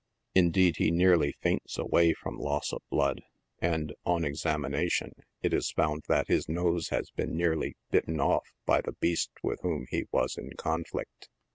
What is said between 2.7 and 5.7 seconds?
of blood, and, on examination, it is